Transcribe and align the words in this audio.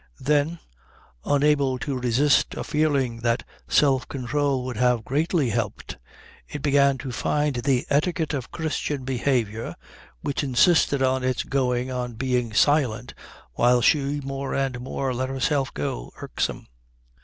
Then, 0.19 0.57
unable 1.25 1.77
to 1.77 1.95
resist 1.95 2.55
a 2.55 2.63
feeling 2.63 3.17
that 3.19 3.43
self 3.67 4.07
control 4.07 4.65
would 4.65 4.77
have 4.77 5.05
greatly 5.05 5.51
helped, 5.51 5.99
it 6.47 6.63
began 6.63 6.97
to 6.97 7.11
find 7.11 7.57
the 7.57 7.85
etiquette 7.87 8.33
of 8.33 8.49
Christian 8.51 9.03
behaviour, 9.05 9.75
which 10.21 10.43
insisted 10.43 11.03
on 11.03 11.23
its 11.23 11.43
going 11.43 11.91
on 11.91 12.13
being 12.15 12.51
silent 12.51 13.13
while 13.53 13.79
she 13.79 14.19
more 14.21 14.55
and 14.55 14.79
more 14.81 15.13
let 15.13 15.29
herself 15.29 15.71
go, 15.71 16.09
irksome. 16.19 16.65